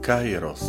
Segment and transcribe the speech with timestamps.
[0.00, 0.64] Kairos,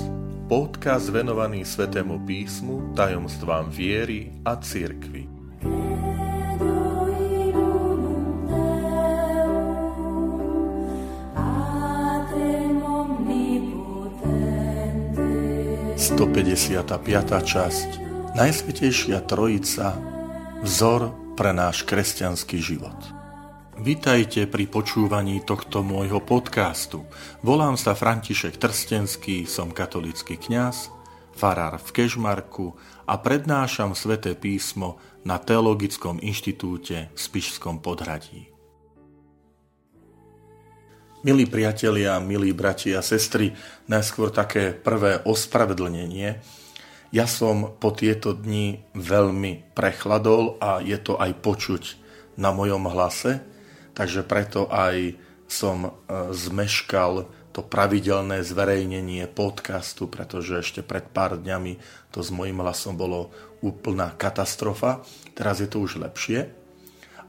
[0.52, 5.24] podcast venovaný Svetému písmu, tajomstvám viery a cirkvi.
[15.96, 16.28] Sto
[17.40, 17.90] časť
[18.36, 19.96] Najsvetejšia Trojica
[20.60, 23.21] Vzor pre náš kresťanský život.
[23.82, 27.02] Vitajte pri počúvaní tohto môjho podcastu.
[27.42, 30.94] Volám sa František Trstenský, som katolický kňaz,
[31.34, 32.78] farár v Kežmarku
[33.10, 38.54] a prednášam sväté písmo na Teologickom inštitúte v Spišskom podhradí.
[41.26, 43.58] Milí priatelia, milí bratia a sestry,
[43.90, 46.38] najskôr také prvé ospravedlnenie.
[47.10, 51.84] Ja som po tieto dni veľmi prechladol a je to aj počuť
[52.38, 53.42] na mojom hlase,
[53.94, 55.16] takže preto aj
[55.52, 55.92] som e,
[56.32, 61.76] zmeškal to pravidelné zverejnenie podcastu, pretože ešte pred pár dňami
[62.16, 63.28] to s mojim hlasom bolo
[63.60, 65.04] úplná katastrofa.
[65.36, 66.48] Teraz je to už lepšie.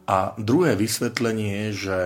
[0.06, 1.98] A druhé vysvetlenie je, že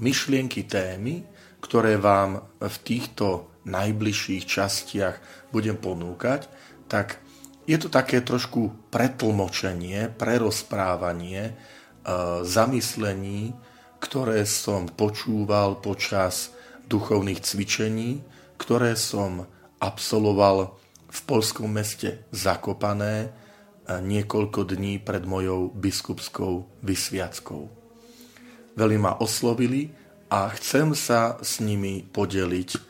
[0.00, 1.28] myšlienky témy,
[1.60, 5.16] ktoré vám v týchto najbližších častiach
[5.52, 6.48] budem ponúkať,
[6.88, 7.20] tak
[7.68, 11.54] je to také trošku pretlmočenie, prerozprávanie
[12.42, 13.54] zamyslení,
[14.02, 16.50] ktoré som počúval počas
[16.90, 18.18] duchovných cvičení,
[18.58, 19.46] ktoré som
[19.78, 20.74] absolvoval
[21.12, 23.28] v polskom meste Zakopané e,
[24.00, 27.62] niekoľko dní pred mojou biskupskou vysviackou.
[28.74, 29.92] Veľmi ma oslovili
[30.32, 32.80] a chcem sa s nimi podeliť e,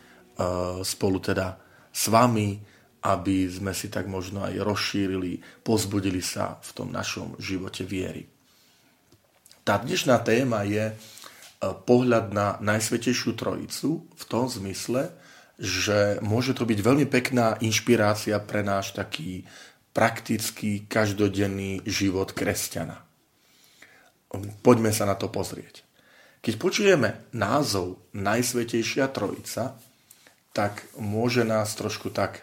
[0.86, 1.60] spolu teda
[1.92, 2.56] s vami,
[3.02, 8.31] aby sme si tak možno aj rozšírili, pozbudili sa v tom našom živote viery.
[9.62, 10.94] Tá dnešná téma je e,
[11.62, 15.14] pohľad na Najsvetejšiu Trojicu v tom zmysle,
[15.54, 19.46] že môže to byť veľmi pekná inšpirácia pre náš taký
[19.94, 23.06] praktický, každodenný život kresťana.
[24.66, 25.86] Poďme sa na to pozrieť.
[26.42, 29.78] Keď počujeme názov Najsvetejšia Trojica,
[30.50, 32.42] tak môže nás trošku tak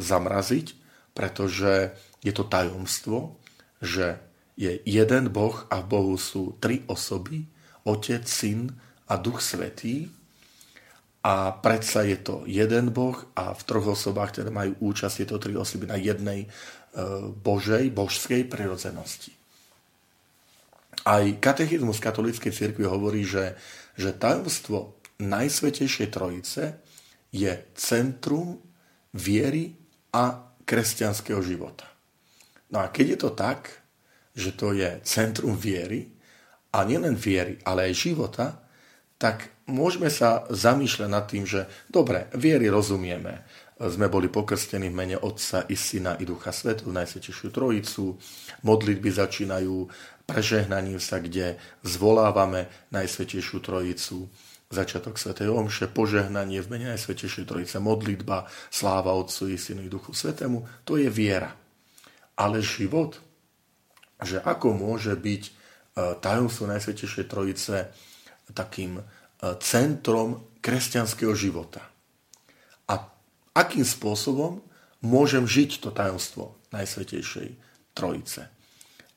[0.00, 0.66] zamraziť,
[1.12, 1.92] pretože
[2.24, 3.36] je to tajomstvo,
[3.84, 4.16] že
[4.56, 7.44] je jeden Boh a v Bohu sú tri osoby,
[7.84, 8.72] Otec, Syn
[9.06, 10.08] a Duch Svetý.
[11.26, 15.42] A predsa je to jeden Boh a v troch osobách, ktoré majú účasť, je to
[15.42, 16.48] tri osoby na jednej e,
[17.34, 19.34] Božej, božskej prirodzenosti.
[21.02, 23.58] Aj katechizmus katolíckej cirkvi hovorí, že,
[23.98, 26.78] že tajomstvo Najsvetejšej Trojice
[27.34, 28.62] je centrum
[29.10, 29.74] viery
[30.14, 31.90] a kresťanského života.
[32.70, 33.85] No a keď je to tak,
[34.36, 36.16] že to je centrum viery,
[36.76, 38.46] a nielen viery, ale aj života,
[39.16, 43.48] tak môžeme sa zamýšľať nad tým, že dobre, viery rozumieme.
[43.76, 48.16] Sme boli pokrstení v mene Otca i Syna i Ducha Svetu, Najsvetejšiu Trojicu.
[48.64, 49.88] Modlitby začínajú
[50.28, 54.28] prežehnaním sa, kde zvolávame Najsvetejšiu Trojicu.
[54.66, 60.12] Začiatok Svetej Omše, požehnanie v mene Najsvetejšej Trojice, modlitba, sláva Otcu i Synu i Duchu
[60.12, 60.84] Svetému.
[60.84, 61.52] To je viera.
[62.36, 63.16] Ale život,
[64.22, 65.50] že ako môže byť e,
[66.20, 67.92] tajomstvo Najsvetejšej Trojice
[68.56, 69.04] takým e,
[69.60, 71.84] centrom kresťanského života.
[72.88, 72.94] A
[73.52, 74.64] akým spôsobom
[75.04, 77.48] môžem žiť to tajomstvo Najsvetejšej
[77.92, 78.48] Trojice.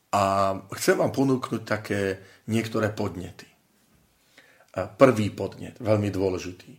[0.10, 3.48] A chcem vám ponúknuť také niektoré podnety.
[3.48, 3.56] E,
[5.00, 6.74] prvý podnet, veľmi dôležitý,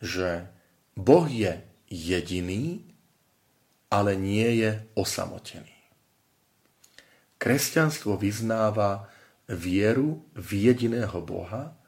[0.00, 0.46] že
[0.98, 1.58] Boh je
[1.90, 2.82] jediný,
[3.88, 5.77] ale nie je osamotený.
[7.38, 9.06] Kresťanstvo vyznáva
[9.48, 11.78] vieru v jediného Boha,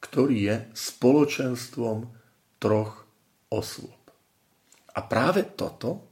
[0.00, 2.08] ktorý je spoločenstvom
[2.62, 3.04] troch
[3.52, 4.00] osôb.
[4.94, 6.08] A práve toto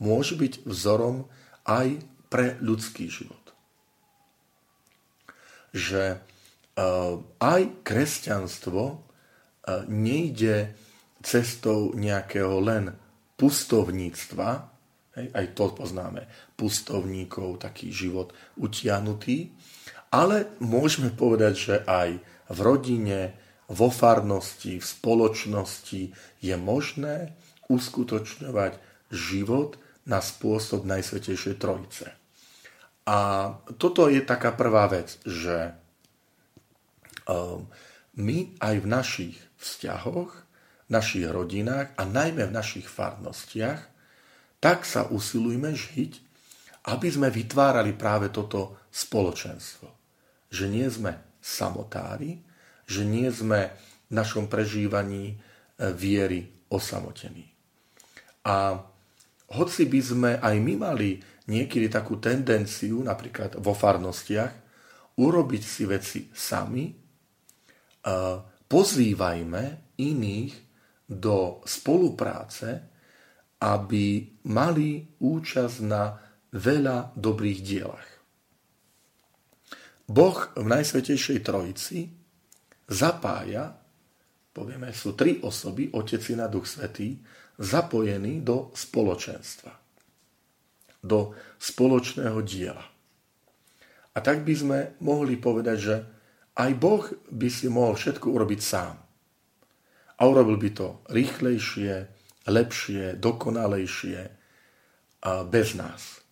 [0.00, 1.28] môže byť vzorom
[1.66, 3.44] aj pre ľudský život.
[5.76, 8.98] Že eh, aj kresťanstvo eh,
[9.90, 10.72] nejde
[11.20, 12.94] cestou nejakého len
[13.36, 14.75] pustovníctva,
[15.16, 16.28] Hej, aj to poznáme.
[16.60, 19.48] Pustovníkov, taký život utiahnutý.
[20.12, 22.20] Ale môžeme povedať, že aj
[22.52, 23.32] v rodine,
[23.66, 26.02] vo farnosti, v spoločnosti
[26.38, 27.34] je možné
[27.66, 28.78] uskutočňovať
[29.10, 32.06] život na spôsob Najsvetejšej Trojice.
[33.06, 33.18] A
[33.78, 35.74] toto je taká prvá vec, že
[37.26, 37.66] um,
[38.14, 40.30] my aj v našich vzťahoch,
[40.86, 43.95] v našich rodinách a najmä v našich farnostiach
[44.60, 46.12] tak sa usilujme žiť,
[46.86, 49.88] aby sme vytvárali práve toto spoločenstvo.
[50.50, 51.12] Že nie sme
[51.42, 52.40] samotári,
[52.86, 53.74] že nie sme
[54.06, 55.36] v našom prežívaní e,
[55.90, 57.46] viery osamotení.
[58.46, 58.78] A
[59.50, 61.18] hoci by sme aj my mali
[61.50, 64.52] niekedy takú tendenciu, napríklad vo farnostiach,
[65.18, 67.06] urobiť si veci sami,
[68.66, 69.62] pozývajme
[69.98, 70.54] iných
[71.06, 72.95] do spolupráce,
[73.60, 76.16] aby mali účasť na
[76.52, 78.08] veľa dobrých dielach.
[80.06, 82.06] Boh v Najsvetejšej Trojici
[82.86, 83.74] zapája,
[84.54, 87.18] povieme, sú tri osoby, Otec a Duch Svetý,
[87.58, 89.72] zapojení do spoločenstva,
[91.02, 92.86] do spoločného diela.
[94.14, 95.96] A tak by sme mohli povedať, že
[96.56, 98.96] aj Boh by si mohol všetko urobiť sám.
[100.16, 102.15] A urobil by to rýchlejšie,
[102.46, 104.18] lepšie, dokonalejšie
[105.50, 106.22] bez nás.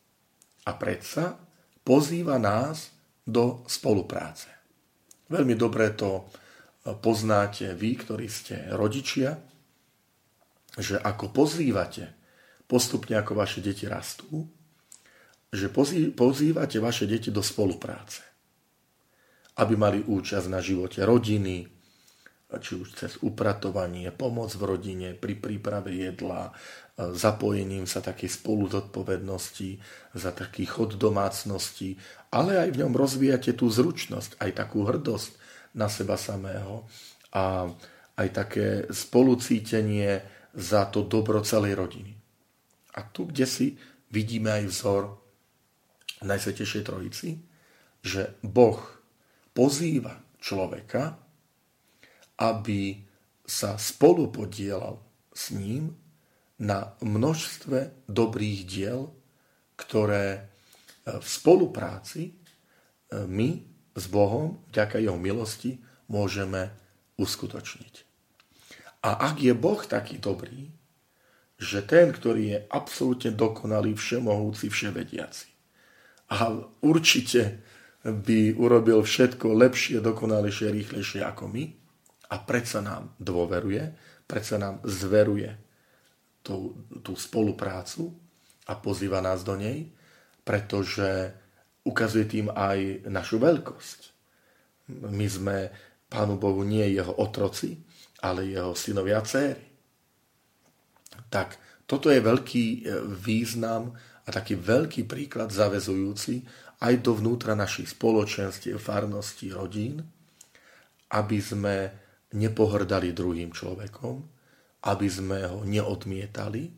[0.65, 1.37] A predsa
[1.83, 2.95] pozýva nás
[3.27, 4.49] do spolupráce.
[5.29, 6.29] Veľmi dobre to
[7.01, 9.37] poznáte vy, ktorí ste rodičia,
[10.77, 12.13] že ako pozývate
[12.69, 14.45] postupne, ako vaše deti rastú,
[15.55, 15.71] že
[16.13, 18.27] pozývate vaše deti do spolupráce.
[19.55, 21.63] Aby mali účasť na živote rodiny,
[22.59, 26.55] či už cez upratovanie, pomoc v rodine, pri príprave jedla,
[26.95, 29.83] zapojením sa takej spolu zodpovednosti,
[30.15, 31.99] za taký chod domácnosti,
[32.31, 35.31] ale aj v ňom rozvíjate tú zručnosť, aj takú hrdosť
[35.75, 36.87] na seba samého
[37.35, 37.67] a
[38.15, 40.23] aj také spolucítenie
[40.55, 42.15] za to dobro celej rodiny.
[42.95, 43.67] A tu, kde si
[44.15, 45.03] vidíme aj vzor
[46.23, 47.43] Najsvetejšej Trojici,
[48.07, 48.79] že Boh
[49.51, 51.19] pozýva človeka,
[52.41, 53.05] aby
[53.45, 54.99] sa spolu podielal
[55.35, 55.95] s ním
[56.59, 59.13] na množstve dobrých diel,
[59.75, 60.41] ktoré e,
[61.19, 62.33] v spolupráci e,
[63.27, 63.49] my
[63.95, 65.79] s Bohom, vďaka jeho milosti,
[66.11, 66.71] môžeme
[67.19, 67.95] uskutočniť.
[69.05, 70.73] A ak je Boh taký dobrý,
[71.61, 75.55] že ten, ktorý je absolútne dokonalý, všemohúci, vševediaci,
[76.35, 77.63] a určite
[78.05, 81.65] by urobil všetko lepšie, dokonalejšie, rýchlejšie ako my,
[82.31, 83.93] a predsa nám dôveruje,
[84.25, 85.53] predsa nám zveruje
[86.45, 88.13] tú, tú spoluprácu
[88.69, 89.89] a pozýva nás do nej,
[90.45, 91.33] pretože
[91.85, 94.01] ukazuje tým aj našu veľkosť.
[95.09, 95.57] My sme
[96.09, 97.81] Pánu Bohu nie jeho otroci,
[98.23, 99.65] ale jeho synovia a céry.
[101.29, 102.81] Tak toto je veľký e,
[103.19, 103.93] význam
[104.25, 106.45] a taký veľký príklad zavezujúci
[106.81, 110.05] aj dovnútra našich spoločenstiev, farností, rodín,
[111.13, 112.04] aby sme
[112.35, 114.21] nepohrdali druhým človekom,
[114.85, 116.69] aby sme ho neodmietali,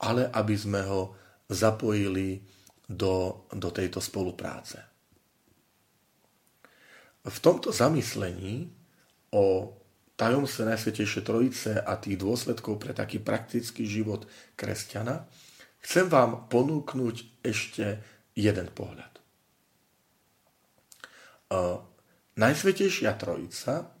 [0.00, 1.16] ale aby sme ho
[1.50, 2.40] zapojili
[2.86, 4.78] do, do tejto spolupráce.
[7.20, 8.70] V tomto zamyslení
[9.34, 9.76] o
[10.16, 15.24] tajomstve Najsvetejšej Trojice a tých dôsledkov pre taký praktický život kresťana,
[15.80, 18.00] chcem vám ponúknuť ešte
[18.36, 19.12] jeden pohľad.
[22.36, 23.99] Najsvetejšia Trojica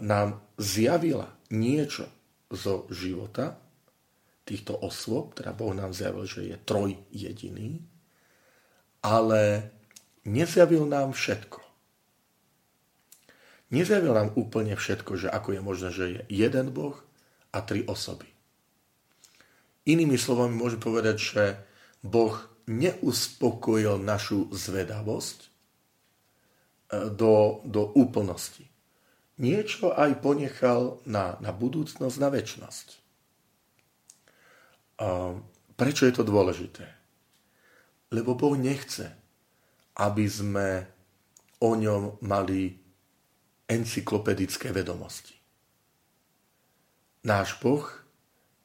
[0.00, 2.08] nám zjavila niečo
[2.50, 3.58] zo života
[4.44, 7.80] týchto osôb, teda Boh nám zjavil, že je troj jediný,
[9.00, 9.72] ale
[10.24, 11.64] nezjavil nám všetko.
[13.72, 16.94] Nezjavil nám úplne všetko, že ako je možné, že je jeden Boh
[17.50, 18.28] a tri osoby.
[19.84, 21.44] Inými slovami môžem povedať, že
[22.00, 25.48] Boh neuspokojil našu zvedavosť e,
[27.12, 28.64] do, do úplnosti.
[29.34, 32.86] Niečo aj ponechal na, na budúcnosť, na väčnosť.
[35.02, 35.34] A
[35.74, 36.86] prečo je to dôležité?
[38.14, 39.10] Lebo Boh nechce,
[39.98, 40.86] aby sme
[41.58, 42.78] o ňom mali
[43.66, 45.34] encyklopedické vedomosti.
[47.26, 47.82] Náš Boh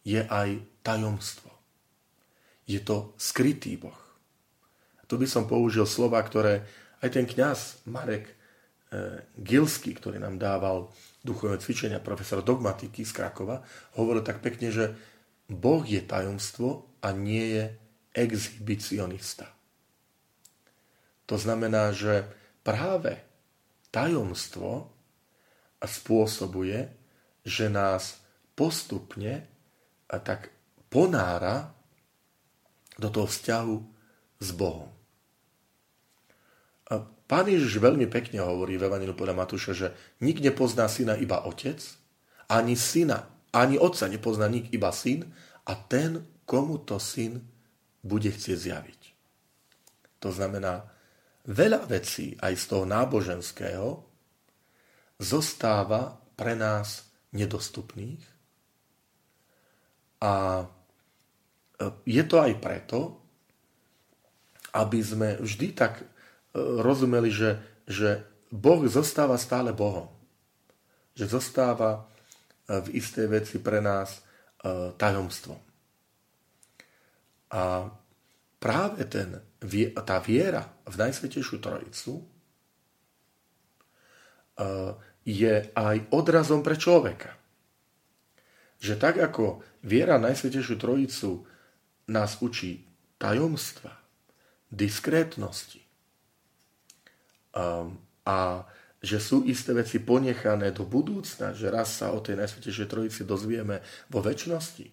[0.05, 1.49] je aj tajomstvo.
[2.69, 3.97] Je to skrytý Boh.
[5.09, 6.61] Tu by som použil slova, ktoré
[7.01, 8.37] aj ten kňaz Marek
[9.37, 10.89] Gilsky, ktorý nám dával
[11.21, 13.61] duchové cvičenia, profesor dogmatiky z Krakova,
[13.99, 14.97] hovoril tak pekne, že
[15.45, 17.63] Boh je tajomstvo a nie je
[18.17, 19.49] exhibicionista.
[21.29, 22.25] To znamená, že
[22.65, 23.21] práve
[23.93, 24.89] tajomstvo
[25.77, 26.89] spôsobuje,
[27.45, 28.17] že nás
[28.57, 29.45] postupne
[30.09, 30.49] tak
[30.89, 31.71] ponára
[32.97, 33.77] do toho vzťahu
[34.41, 34.89] s Bohom.
[37.29, 39.87] Pán Ježiš veľmi pekne hovorí v Evangeliu podľa Matúša, že
[40.25, 41.77] nik nepozná syna iba otec,
[42.49, 45.29] ani syna, ani otca nepozná nik iba syn
[45.69, 47.45] a ten, komu to syn
[48.01, 49.01] bude chcieť zjaviť.
[50.25, 50.89] To znamená,
[51.45, 53.87] veľa vecí aj z toho náboženského
[55.21, 58.39] zostáva pre nás nedostupných,
[60.19, 60.65] A e,
[62.03, 62.99] je to aj preto,
[64.75, 66.03] aby sme vždy tak
[66.55, 70.09] rozumeli, že, že Boh zostáva stále Bohom.
[71.13, 74.25] Že zostáva e, v istej veci pre nás
[74.99, 75.55] tajomstvom.
[77.49, 77.87] A
[78.59, 79.39] práve ten,
[80.03, 82.15] tá viera v Najsvetejšiu Trojicu
[85.23, 87.31] je aj odrazom pre človeka.
[88.83, 91.47] Že tak ako viera Najsvetejšiu Trojicu
[92.11, 92.83] nás učí
[93.15, 93.95] tajomstva,
[94.67, 95.88] diskrétnosti
[97.55, 98.37] a
[98.99, 103.79] že sú isté veci ponechané do budúcna, že raz sa o tej Najsvetejšej Trojici dozvieme
[104.11, 104.87] vo väčšnosti,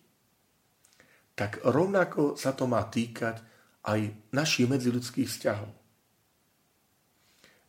[1.37, 3.43] tak rovnako sa to má týkať
[3.83, 4.01] aj
[4.33, 5.71] našich medziludských vzťahov.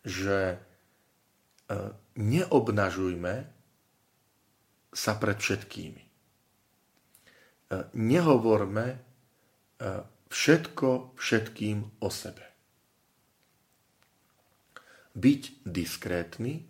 [0.08, 3.36] Že uh, neobnažujme
[4.98, 6.04] sa pred všetkými.
[7.68, 8.98] E, nehovorme e,
[10.32, 12.47] všetko všetkým o sebe.
[15.18, 16.62] Byť diskrétny,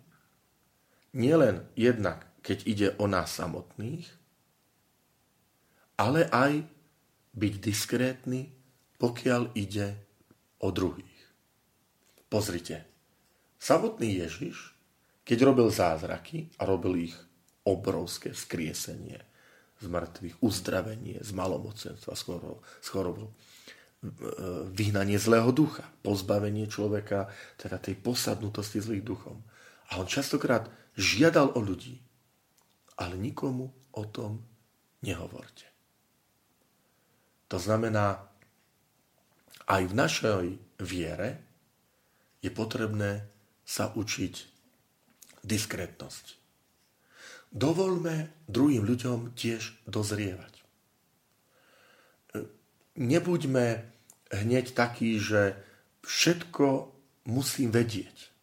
[1.12, 4.08] nielen jednak, keď ide o nás samotných,
[6.00, 6.64] ale aj
[7.36, 8.48] byť diskrétny,
[8.96, 9.92] pokiaľ ide
[10.64, 11.20] o druhých.
[12.32, 12.88] Pozrite,
[13.60, 14.78] samotný Ježiš
[15.28, 17.16] keď robil zázraky a robil ich
[17.68, 19.20] obrovské vzkriesenie
[19.76, 23.28] z mŕtvych, uzdravenie z malomocenstva, s chorobou,
[24.72, 27.26] vyhnanie zlého ducha, pozbavenie človeka,
[27.58, 29.42] teda tej posadnutosti zlých duchom.
[29.90, 31.98] A on častokrát žiadal o ľudí,
[32.98, 34.42] ale nikomu o tom
[35.02, 35.66] nehovorte.
[37.48, 38.22] To znamená,
[39.66, 40.46] aj v našej
[40.84, 41.28] viere
[42.44, 43.26] je potrebné
[43.66, 44.34] sa učiť
[45.42, 46.38] diskrétnosť.
[47.48, 50.57] Dovolme druhým ľuďom tiež dozrievať.
[52.98, 53.86] Nebuďme
[54.34, 55.54] hneď takí, že
[56.02, 56.90] všetko
[57.30, 58.34] musím vedieť.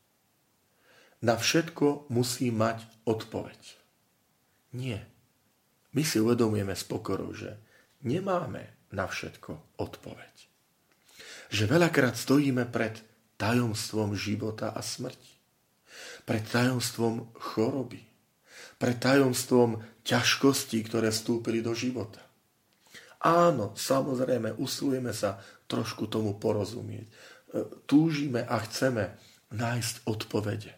[1.20, 3.62] Na všetko musím mať odpoveď.
[4.76, 5.04] Nie.
[5.92, 7.56] My si uvedomujeme s pokorou, že
[8.04, 10.36] nemáme na všetko odpoveď.
[11.52, 13.00] Že veľakrát stojíme pred
[13.36, 15.36] tajomstvom života a smrti
[16.26, 18.02] pred tajomstvom choroby,
[18.82, 22.25] pred tajomstvom ťažkostí, ktoré vstúpili do života.
[23.26, 27.10] Áno, samozrejme, usilujeme sa trošku tomu porozumieť.
[27.10, 27.14] E,
[27.90, 29.18] túžime a chceme
[29.50, 30.78] nájsť odpovede.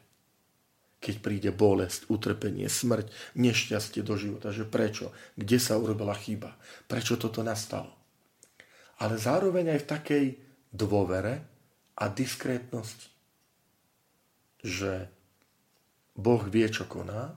[1.03, 6.55] Keď príde bolesť, utrpenie, smrť, nešťastie do života, že prečo, kde sa urobila chyba,
[6.87, 7.91] prečo toto nastalo.
[9.03, 10.25] Ale zároveň aj v takej
[10.71, 11.43] dôvere
[11.99, 13.11] a diskrétnosti,
[14.63, 15.11] že
[16.15, 17.35] Boh vie, čo koná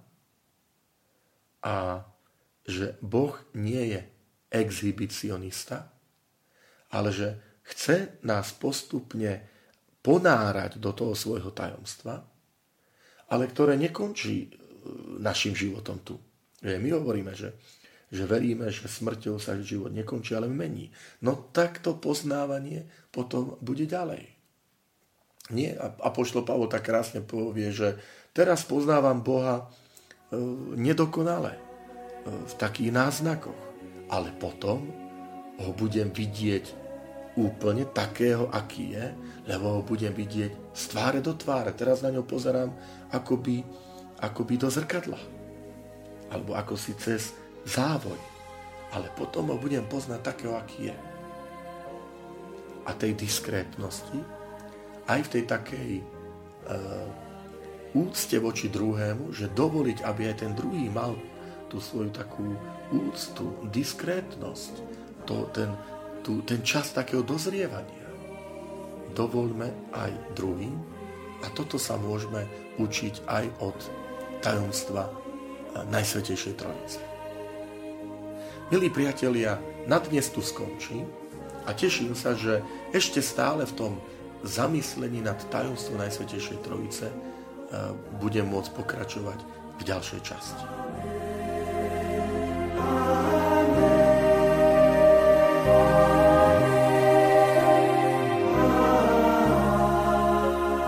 [1.66, 2.06] a
[2.64, 4.19] že Boh nie je
[4.50, 5.88] exhibicionista,
[6.90, 7.28] ale že
[7.62, 9.46] chce nás postupne
[10.02, 12.26] ponárať do toho svojho tajomstva,
[13.30, 14.48] ale ktoré nekončí e,
[15.22, 16.18] našim životom tu.
[16.60, 17.56] My hovoríme, že,
[18.10, 20.92] že veríme, že smrťou sa život nekončí, ale mení.
[21.24, 24.28] No takto poznávanie potom bude ďalej.
[25.50, 27.98] Nie, a pošlo Pavol tak krásne povie, že
[28.30, 29.66] Teraz poznávam Boha
[30.30, 30.38] e,
[30.78, 31.60] nedokonale, e,
[32.46, 33.69] v takých náznakoch.
[34.10, 34.90] Ale potom
[35.60, 36.80] ho budem vidieť
[37.38, 39.06] úplne takého, aký je,
[39.46, 41.70] lebo ho budem vidieť z tváre do tváre.
[41.72, 42.74] Teraz na ňo pozerám
[43.14, 43.62] akoby,
[44.18, 45.20] akoby do zrkadla.
[46.30, 48.18] Alebo ako si cez závoj.
[48.90, 50.96] Ale potom ho budem poznať takého, aký je.
[52.86, 54.18] A tej diskrétnosti,
[55.06, 56.04] aj v tej takej e,
[57.94, 61.14] úcte voči druhému, že dovoliť, aby aj ten druhý mal
[61.70, 62.58] tú svoju takú
[62.90, 64.74] úctu, diskrétnosť,
[65.24, 65.70] to, ten,
[66.26, 68.10] tú, ten čas takého dozrievania.
[69.14, 70.74] Dovolme aj druhým
[71.40, 72.44] a toto sa môžeme
[72.82, 73.78] učiť aj od
[74.42, 75.06] tajomstva
[75.86, 77.00] Najsvetejšej Trojice.
[78.74, 81.06] Milí priatelia, na dnes tu skončím
[81.66, 83.92] a teším sa, že ešte stále v tom
[84.42, 87.10] zamyslení nad tajomstvom Najsvetejšej Trojice
[88.18, 89.38] budem môcť pokračovať
[89.78, 90.64] v ďalšej časti.